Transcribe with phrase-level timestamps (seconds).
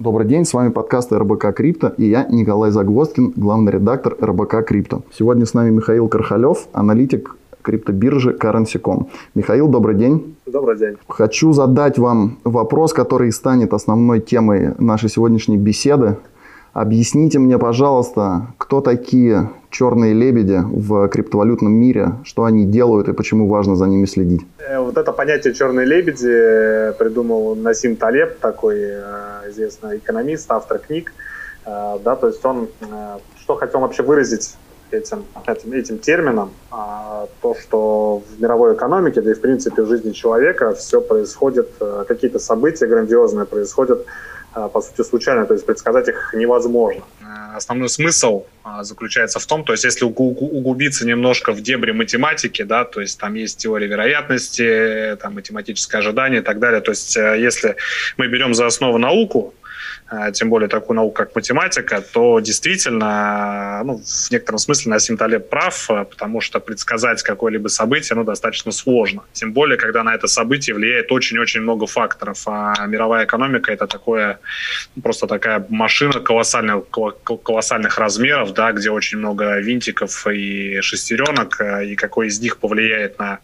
[0.00, 5.02] Добрый день, с вами подкаст РБК Крипто и я Николай Загвоздкин, главный редактор РБК Крипто.
[5.12, 9.08] Сегодня с нами Михаил Кархалев, аналитик криптобиржи Currency.com.
[9.34, 10.36] Михаил, добрый день.
[10.46, 10.96] Добрый день.
[11.06, 16.16] Хочу задать вам вопрос, который станет основной темой нашей сегодняшней беседы.
[16.72, 23.48] Объясните мне, пожалуйста, кто такие черные лебеди в криптовалютном мире, что они делают и почему
[23.48, 24.42] важно за ними следить?
[24.58, 31.12] Э, вот это понятие черные лебеди придумал Насим Талеб, такой э, известный экономист, автор книг.
[31.64, 32.68] Э, да, то есть он
[33.38, 34.56] что хотел вообще выразить
[34.90, 39.88] этим, этим, этим термином, а, то, что в мировой экономике, да и в принципе в
[39.88, 41.68] жизни человека все происходит,
[42.08, 44.04] какие-то события грандиозные происходят
[44.52, 47.02] по сути, случайно, то есть предсказать их невозможно.
[47.20, 52.62] Э, основной смысл а, заключается в том, то есть если углубиться немножко в дебри математики,
[52.62, 57.16] да, то есть там есть теория вероятности, там математическое ожидание и так далее, то есть
[57.16, 57.76] э, если
[58.16, 59.54] мы берем за основу науку,
[60.32, 65.90] тем более такую науку, как математика, то действительно, ну, в некотором смысле Насим Талеб прав,
[65.90, 69.22] а, потому что предсказать какое-либо событие ну, достаточно сложно.
[69.32, 72.42] Тем более, когда на это событие влияет очень-очень много факторов.
[72.46, 74.40] А мировая экономика– это такое,
[75.02, 81.94] просто такая машина колоссальных, колоссальных размеров, да, где очень много винтиков и шестеренок, а, и
[81.94, 83.38] какой из них повлияет на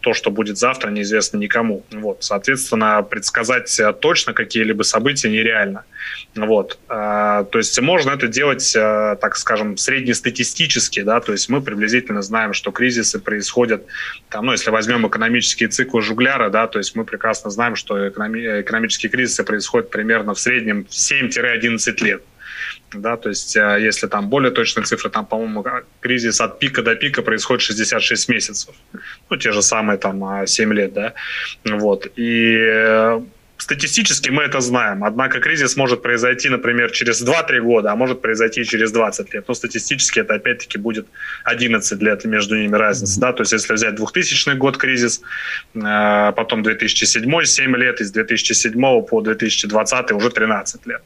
[0.00, 1.84] то, что будет завтра, неизвестно никому.
[1.90, 5.75] Вот, соответственно, предсказать точно какие-либо события нереально.
[6.34, 6.78] Вот.
[6.88, 12.22] А, то есть можно это делать, а, так скажем, среднестатистически, да, то есть мы приблизительно
[12.22, 13.84] знаем, что кризисы происходят,
[14.28, 18.60] там, ну, если возьмем экономические циклы Жугляра, да, то есть мы прекрасно знаем, что экономи-
[18.60, 22.22] экономические кризисы происходят примерно в среднем 7-11 лет.
[22.92, 25.64] Да, то есть а, если там более точные цифры, там, по-моему,
[26.00, 28.74] кризис от пика до пика происходит 66 месяцев,
[29.30, 31.14] ну, те же самые там 7 лет, да,
[31.64, 33.20] вот, и э,
[33.58, 38.64] Статистически мы это знаем, однако кризис может произойти, например, через 2-3 года, а может произойти
[38.64, 39.48] через 20 лет.
[39.48, 41.06] Но статистически это опять-таки будет
[41.44, 43.18] 11 лет между ними разница.
[43.18, 43.32] Да?
[43.32, 45.22] То есть если взять 2000 год кризис,
[45.74, 51.02] э, потом 2007 7 лет, из 2007 по 2020 уже 13 лет.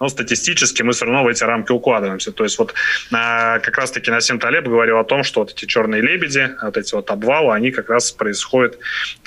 [0.00, 2.32] Но статистически мы все равно в эти рамки укладываемся.
[2.32, 6.02] То есть вот э, как раз-таки Насим Талеб говорил о том, что вот эти черные
[6.02, 8.78] лебеди, вот эти вот обвалы, они как раз происходят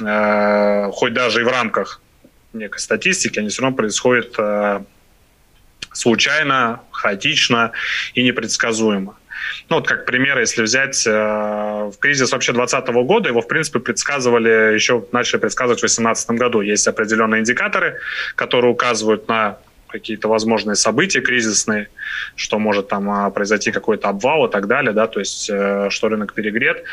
[0.01, 2.01] э, хоть даже и в рамках
[2.55, 4.81] некой статистики, они все равно происходят э,
[5.91, 7.71] случайно, хаотично
[8.13, 9.17] и непредсказуемо.
[9.69, 13.79] Ну, вот как пример, если взять э, в кризис вообще 2020 года, его, в принципе,
[13.79, 16.61] предсказывали, еще начали предсказывать в 2018 году.
[16.61, 17.99] Есть определенные индикаторы,
[18.35, 21.89] которые указывают на какие-то возможные события кризисные,
[22.35, 26.09] что может там а, произойти какой-то обвал и так далее, да, то есть э, что
[26.09, 26.83] рынок перегрет.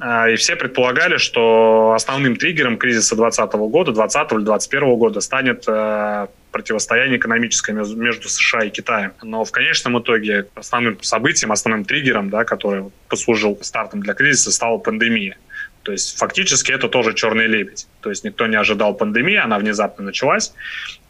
[0.00, 5.64] А, и все предполагали, что основным триггером кризиса 2020 года, 2020 или 2021 года станет
[5.66, 9.12] э, противостояние экономическое между США и Китаем.
[9.22, 14.78] Но в конечном итоге основным событием, основным триггером, да, который послужил стартом для кризиса, стала
[14.78, 15.36] пандемия.
[15.82, 17.86] То есть фактически это тоже черный лебедь.
[18.00, 20.52] То есть никто не ожидал пандемии, она внезапно началась.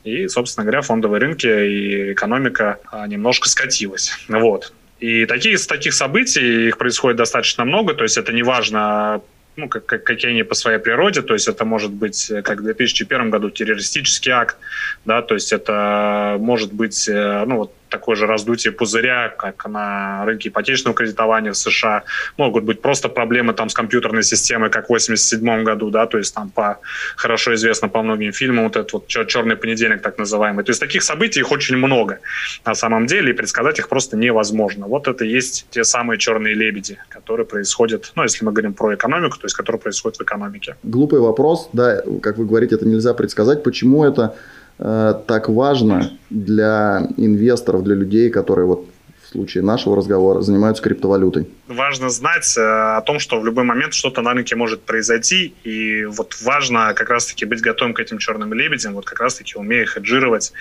[0.05, 4.12] И, собственно говоря, фондовые рынки и экономика а, немножко скатилась.
[4.28, 4.72] Вот.
[5.03, 9.21] И такие, таких событий, их происходит достаточно много, то есть это не важно,
[9.56, 12.62] ну, как, как, какие они по своей природе, то есть это может быть, как в
[12.62, 14.56] 2001 году, террористический акт,
[15.04, 20.25] да, то есть это может быть, э, ну, вот такое же раздутие пузыря, как на
[20.25, 22.03] рынке ипотечного кредитования в США.
[22.36, 26.34] Могут быть просто проблемы там с компьютерной системой, как в 87 году, да, то есть
[26.34, 26.78] там по
[27.16, 30.64] хорошо известно по многим фильмам вот этот вот черный понедельник так называемый.
[30.64, 32.19] То есть таких событий их очень много
[32.64, 34.86] на самом деле, и предсказать их просто невозможно.
[34.86, 38.94] Вот это и есть те самые черные лебеди, которые происходят, ну, если мы говорим про
[38.94, 40.76] экономику, то есть которые происходят в экономике.
[40.82, 43.62] Глупый вопрос, да, как вы говорите, это нельзя предсказать.
[43.62, 44.34] Почему это
[44.78, 48.87] так важно для инвесторов, для людей, которые вот
[49.22, 51.49] в случае нашего разговора занимаются криптовалютой?
[51.69, 56.05] Важно знать э, о том, что в любой момент что-то на рынке может произойти, и
[56.05, 60.53] вот важно как раз-таки быть готовым к этим черным лебедям, вот как раз-таки умея хеджировать,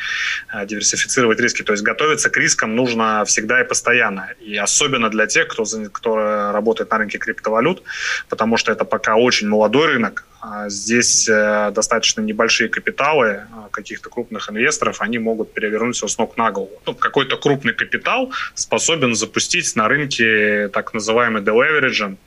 [0.53, 1.63] э, диверсифицировать риски.
[1.63, 6.51] То есть готовиться к рискам нужно всегда и постоянно, и особенно для тех, кто, кто
[6.53, 7.83] работает на рынке криптовалют,
[8.29, 10.25] потому что это пока очень молодой рынок,
[10.67, 16.71] здесь достаточно небольшие капиталы каких-то крупных инвесторов, они могут перевернуть все с ног на голову.
[16.85, 22.17] Ну, какой-то крупный капитал способен запустить на рынке так называемый deleveraging,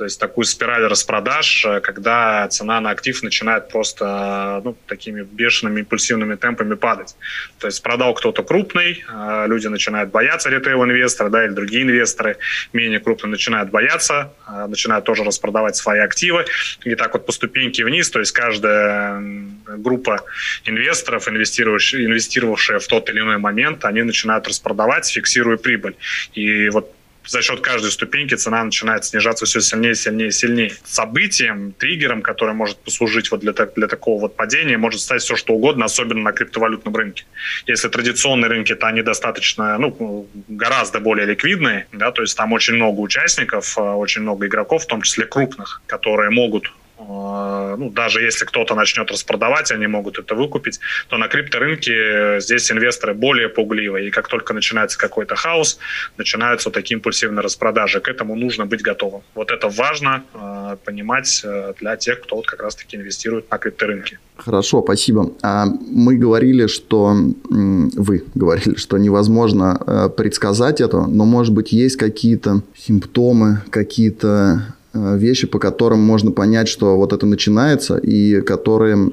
[0.00, 5.20] то есть такую спираль распродаж, э, когда цена на актив начинает просто э, ну, такими
[5.20, 7.16] бешеными импульсивными темпами падать.
[7.58, 12.38] То есть продал кто-то крупный, э, люди начинают бояться ритейл-инвестора, да, или другие инвесторы
[12.72, 14.32] менее крупные начинают бояться,
[14.68, 16.46] начинают тоже распродавать свои активы,
[16.84, 19.22] и так вот по ступеньке вниз, то есть каждая
[19.66, 20.20] группа
[20.64, 25.94] инвесторов, инвестировавшая, инвестировавшая в тот или иной момент, они начинают распродавать, фиксируя прибыль.
[26.34, 26.94] И вот
[27.26, 30.72] за счет каждой ступеньки цена начинает снижаться все сильнее, сильнее, сильнее.
[30.84, 35.52] Событием, триггером, который может послужить вот для, для такого вот падения, может стать все что
[35.52, 37.24] угодно, особенно на криптовалютном рынке.
[37.66, 42.74] Если традиционные рынки, то они достаточно, ну, гораздо более ликвидные, да, то есть там очень
[42.74, 48.22] много участников, э, очень много игроков, в том числе крупных, которые могут а, ну, даже
[48.22, 54.08] если кто-то начнет распродавать, они могут это выкупить, то на крипторынке здесь инвесторы более пугливые.
[54.08, 55.78] И как только начинается какой-то хаос,
[56.16, 58.00] начинаются вот такие импульсивные распродажи.
[58.00, 59.22] К этому нужно быть готовым.
[59.34, 64.18] Вот это важно э, понимать э, для тех, кто вот как раз-таки инвестирует на крипторынке.
[64.36, 65.32] Хорошо, спасибо.
[65.42, 67.14] А мы говорили, что
[67.50, 74.79] вы говорили, что невозможно э, предсказать это, но, может быть, есть какие-то симптомы, какие-то Э,
[74.92, 79.10] вещи, по которым можно понять, что вот это начинается, и которые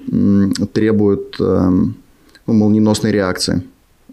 [0.74, 1.96] требуют эм,
[2.48, 3.62] ну, молниеносной реакции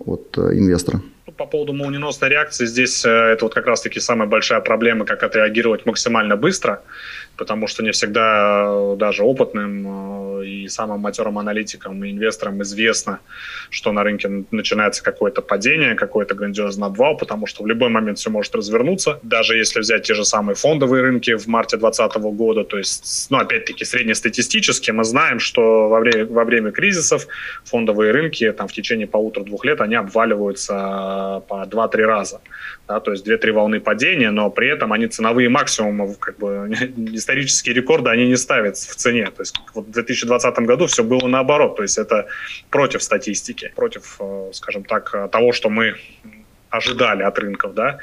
[0.04, 1.00] от э, инвестора.
[1.36, 5.86] По поводу молниеносной реакции, здесь э, это вот как раз-таки самая большая проблема, как отреагировать
[5.86, 6.82] максимально быстро–
[7.36, 13.20] потому что не всегда э, даже опытным э, и самым матерым аналитикам и инвесторам известно,
[13.70, 18.30] что на рынке начинается какое-то падение, какой-то грандиозный обвал, потому что в любой момент все
[18.30, 19.18] может развернуться.
[19.22, 23.38] Даже если взять те же самые фондовые рынки в марте 2020 года, то есть, ну,
[23.38, 27.26] опять-таки, среднестатистически мы знаем, что во время, во время кризисов
[27.64, 32.40] фондовые рынки там в течение полутора-двух лет они обваливаются э, по 2-3 раза.
[32.86, 36.70] Да, то есть 2-3 волны падения, но при этом они ценовые максимумы как бы
[37.24, 39.24] исторические рекорды они не ставят в цене.
[39.30, 41.76] То есть вот в 2020 году все было наоборот.
[41.76, 42.26] То есть это
[42.70, 45.96] против статистики, против, э, скажем так, того, что мы
[46.68, 47.98] ожидали от рынков, да.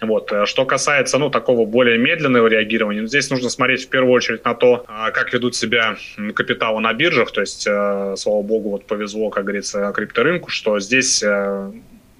[0.00, 0.32] Вот.
[0.32, 4.44] Э, что касается, ну, такого более медленного реагирования, ну, здесь нужно смотреть в первую очередь
[4.44, 5.96] на то, а, как ведут себя
[6.34, 11.22] капиталы на биржах, то есть, э, слава богу, вот повезло, как говорится, крипторынку, что здесь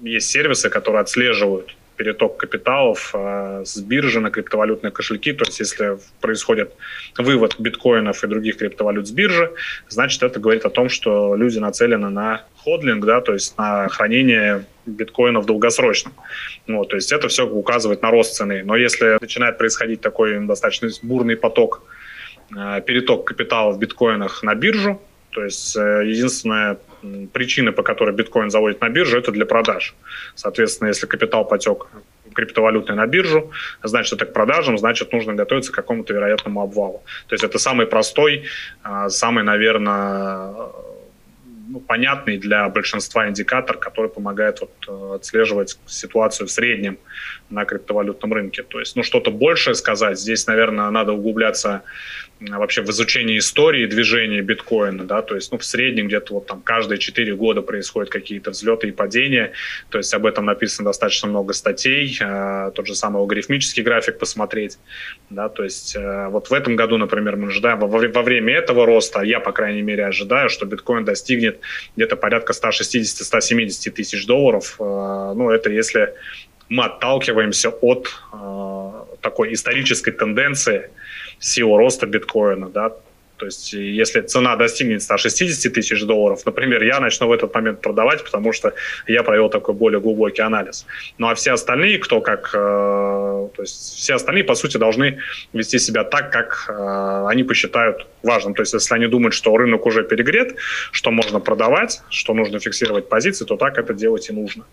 [0.01, 5.33] есть сервисы, которые отслеживают переток капиталов э, с биржи на криптовалютные кошельки.
[5.33, 6.73] То есть если происходит
[7.17, 9.51] вывод биткоинов и других криптовалют с биржи,
[9.89, 14.65] значит это говорит о том, что люди нацелены на ходлинг, да, то есть на хранение
[14.85, 16.11] биткоинов долгосрочно.
[16.67, 18.63] Вот, то есть это все указывает на рост цены.
[18.63, 21.83] Но если начинает происходить такой достаточно бурный поток,
[22.55, 25.01] э, переток капитала в биткоинах на биржу,
[25.31, 26.03] то есть э,
[27.33, 29.95] причина, по которой биткоин заводит на биржу, это для продаж.
[30.35, 31.87] Соответственно, если капитал потек
[32.33, 33.51] криптовалютный на биржу,
[33.83, 37.03] значит, это к продажам, значит, нужно готовиться к какому-то вероятному обвалу.
[37.27, 38.43] То есть это самый простой,
[38.83, 40.53] а, самый, наверное,
[41.67, 46.97] ну, понятный для большинства индикатор, который помогает вот, э, отслеживать ситуацию в среднем
[47.49, 48.63] на криптовалютном рынке.
[48.63, 51.81] То есть, ну, что-то большее сказать, здесь, наверное, надо углубляться
[52.39, 56.61] вообще в изучении истории движения биткоина, да, то есть, ну, в среднем где-то вот там
[56.61, 59.53] каждые 4 года происходят какие-то взлеты и падения,
[59.89, 64.77] то есть об этом написано достаточно много статей, э, тот же самый логарифмический график посмотреть,
[65.29, 68.85] да, то есть э, вот в этом году, например, мы ожидаем, во, во время этого
[68.85, 71.59] роста, я, по крайней мере, ожидаю, что биткоин достигнет
[71.95, 76.13] где-то порядка 160-170 тысяч долларов, э, ну, это если
[76.67, 78.74] мы отталкиваемся от э,
[79.25, 80.89] такой исторической тенденции,
[81.39, 82.91] силу роста биткоина, да,
[83.37, 88.23] то есть, если цена достигнет 160 тысяч долларов, например, я начну в этот момент продавать,
[88.23, 88.73] потому что
[89.07, 90.85] я провел такой более глубокий анализ.
[91.17, 95.19] Ну а все остальные, кто как, э, то есть все остальные, по сути, должны
[95.53, 98.53] вести себя так, как э, они посчитают важным.
[98.53, 100.55] То есть, если они думают, что рынок уже перегрет,
[100.91, 104.63] что можно продавать, что нужно фиксировать позиции, то так это делать и нужно.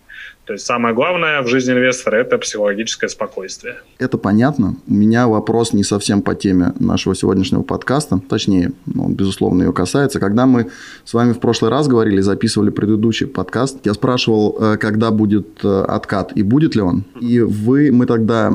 [0.45, 3.75] То есть самое главное в жизни инвестора– это психологическое спокойствие.
[3.99, 4.75] Это понятно.
[4.87, 8.52] У меня вопрос не совсем по теме нашего сегодняшнего подкаста, точнее,
[8.97, 10.19] он, безусловно, ее касается.
[10.19, 10.67] Когда мы
[11.05, 15.85] с вами в прошлый раз говорили, записывали предыдущий подкаст, я спрашивал, э, когда будет э,
[15.87, 17.03] откат и будет ли он.
[17.21, 18.53] И вы, мы тогда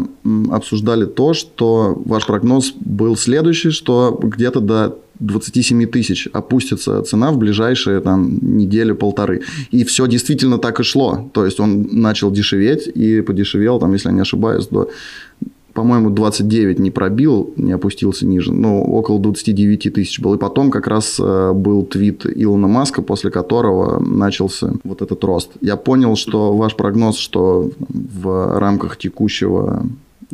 [0.51, 7.39] обсуждали то, что ваш прогноз был следующий, что где-то до 27 тысяч опустится цена в
[7.39, 9.43] ближайшие там недели-полторы.
[9.71, 11.31] И все действительно так и шло.
[11.33, 14.89] То есть он начал дешеветь и подешевел, там, если я не ошибаюсь, до
[15.79, 20.35] по-моему, 29 не пробил, не опустился ниже, но около 29 тысяч был.
[20.35, 25.53] И потом как раз э, был твит Илона Маска, после которого начался вот этот рост.
[25.61, 29.87] Я понял, что ваш прогноз, что в рамках текущего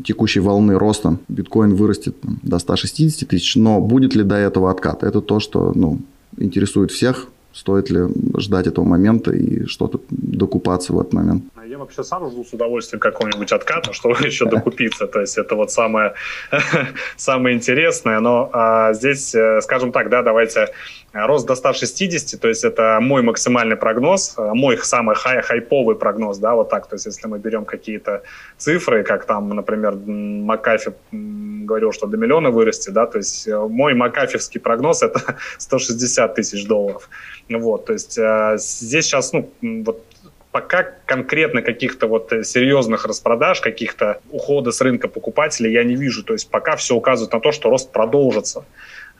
[0.02, 5.02] текущей волны роста биткоин вырастет до 160 тысяч, но будет ли до этого откат?
[5.02, 5.98] Это то, что ну,
[6.38, 7.28] интересует всех.
[7.52, 8.00] Стоит ли
[8.38, 11.44] ждать этого момента и что-то докупаться в этот момент?
[11.74, 15.08] Я вообще сам жду с удовольствием какого-нибудь отката, чтобы еще докупиться.
[15.08, 16.14] То есть это вот самое,
[17.16, 18.20] самое интересное.
[18.20, 20.68] Но а, здесь, э, скажем так, да, давайте
[21.12, 26.38] рост до 160, то есть это мой максимальный прогноз, э, мой самый хай, хайповый прогноз,
[26.38, 26.86] да, вот так.
[26.86, 28.22] То есть если мы берем какие-то
[28.56, 33.94] цифры, как там, например, Макафи говорил, что до миллиона вырасти, да, то есть э, мой
[33.94, 35.20] макафевский прогноз это
[35.58, 37.08] 160 тысяч долларов.
[37.48, 38.16] Вот, то есть
[38.58, 40.13] здесь сейчас, ну, вот
[40.54, 46.22] пока конкретно каких-то вот э, серьезных распродаж, каких-то ухода с рынка покупателей я не вижу.
[46.22, 48.64] То есть пока все указывает на то, что рост продолжится.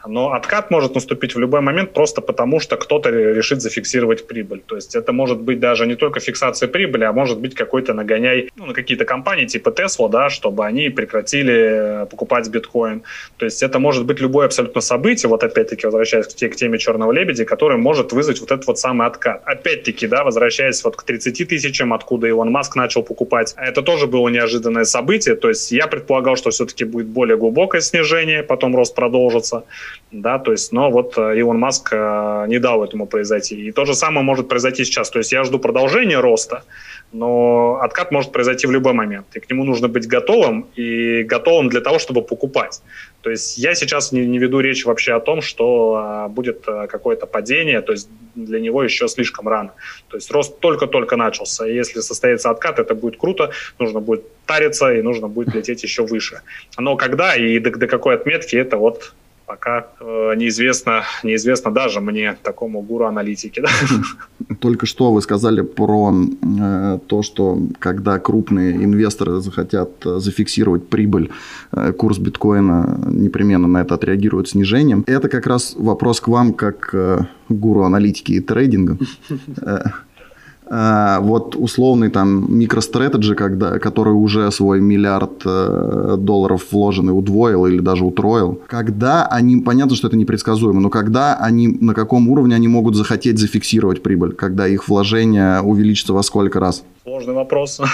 [0.07, 4.63] Но откат может наступить в любой момент просто потому, что кто-то решит зафиксировать прибыль.
[4.67, 8.51] То есть это может быть даже не только фиксация прибыли, а может быть какой-то нагоняй
[8.57, 13.03] ну, на какие-то компании типа Tesla, да, чтобы они прекратили э, покупать биткоин.
[13.37, 17.13] То есть это может быть любое абсолютно событие, вот опять-таки возвращаясь к, к теме черного
[17.13, 19.43] лебедя, который может вызвать вот этот вот самый откат.
[19.45, 24.29] Опять-таки, да, возвращаясь вот к 30 тысячам, откуда Илон Маск начал покупать, это тоже было
[24.29, 25.35] неожиданное событие.
[25.35, 29.65] То есть я предполагал, что все-таки будет более глубокое снижение, потом рост продолжится
[30.11, 33.67] да, то есть, но вот э, Илон Маск э, не дал этому произойти.
[33.67, 35.11] И то же самое может произойти сейчас.
[35.11, 36.63] То есть я жду продолжения роста,
[37.13, 39.27] но откат может произойти в любой момент.
[39.35, 42.81] И к нему нужно быть готовым, и готовым для того, чтобы покупать.
[43.23, 47.27] То есть я сейчас не, не веду речь вообще о том, что а, будет какое-то
[47.27, 49.73] падение, то есть для него еще слишком рано.
[50.09, 51.67] То есть рост только-только начался.
[51.67, 56.05] И если состоится откат, это будет круто, нужно будет тариться, и нужно будет лететь еще
[56.05, 56.43] выше.
[56.79, 59.15] Но когда и до, до какой отметки, это вот
[59.47, 63.63] пока э, неизвестно, неизвестно даже мне, такому гуру аналитики.
[64.49, 64.55] Да?
[64.61, 71.31] Только что вы сказали про э, то, что когда крупные инвесторы захотят э, зафиксировать прибыль,
[71.73, 75.05] э, курс биткоина непременно на это отреагирует снижением.
[75.07, 78.99] Это как раз вопрос к вам, как э, гуру аналитики и трейдинга.
[80.67, 87.81] А, вот условный там MicroStrategy, когда, который уже свой миллиард э, долларов вложенный удвоил или
[87.81, 92.69] даже утроил, когда они, понятно, что это непредсказуемо, но когда они, на каком уровне они
[92.69, 96.85] могут захотеть зафиксировать прибыль, когда их вложение увеличится во сколько раз?
[97.05, 97.81] Сложный вопрос.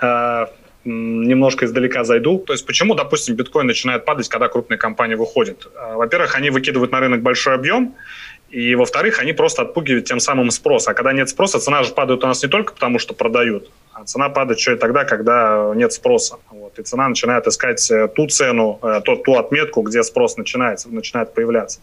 [0.00, 0.48] А,
[0.84, 2.38] немножко издалека зайду.
[2.38, 5.68] То есть почему, допустим, биткоин начинает падать, когда крупные компании выходят?
[5.76, 7.94] А, во-первых, они выкидывают на рынок большой объем,
[8.52, 10.86] и, во-вторых, они просто отпугивают тем самым спрос.
[10.86, 14.04] А когда нет спроса, цена же падает у нас не только потому, что продают, а
[14.04, 16.36] цена падает еще и тогда, когда нет спроса.
[16.50, 16.78] Вот.
[16.78, 21.32] И цена начинает искать э, ту цену, э, ту, ту отметку, где спрос начинается, начинает
[21.32, 21.80] появляться.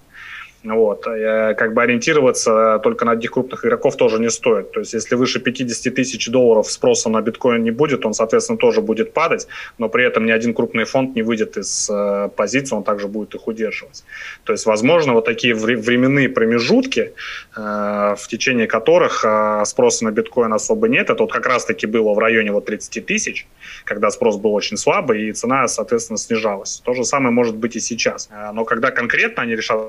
[0.63, 1.07] Вот.
[1.07, 4.71] Э, как бы ориентироваться только на одних крупных игроков тоже не стоит.
[4.71, 8.81] То есть, если выше 50 тысяч долларов спроса на биткоин не будет, он, соответственно, тоже
[8.81, 9.47] будет падать,
[9.77, 13.35] но при этом ни один крупный фонд не выйдет из э, позиции, он также будет
[13.35, 14.03] их удерживать.
[14.43, 17.13] То есть, возможно, вот такие временные промежутки,
[17.55, 22.13] э, в течение которых э, спроса на биткоин особо нет, это вот как раз-таки было
[22.13, 23.47] в районе вот 30 тысяч,
[23.85, 26.81] когда спрос был очень слабый, и цена, соответственно, снижалась.
[26.83, 28.27] То же самое может быть и сейчас.
[28.29, 29.79] Э, но когда конкретно они решат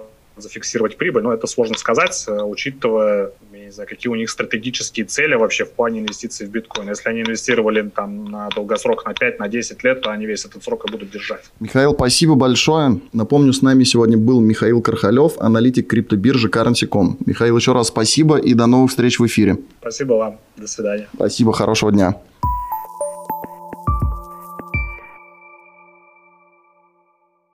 [0.41, 5.07] зафиксировать прибыль, но это сложно сказать, э, учитывая, я не знаю, какие у них стратегические
[5.07, 6.89] цели вообще в плане инвестиций в биткоин.
[6.89, 10.63] Если они инвестировали там на долгосрок на 5, на 10 лет, то они весь этот
[10.65, 11.43] срок и будут держать.
[11.61, 13.01] Михаил, спасибо большое.
[13.13, 17.19] Напомню, с нами сегодня был Михаил Кархалев, аналитик криптобиржи Currency.com.
[17.27, 19.59] Михаил, еще раз спасибо и до новых встреч в эфире.
[19.81, 20.39] Спасибо вам.
[20.57, 21.09] До свидания.
[21.15, 22.17] Спасибо, хорошего дня.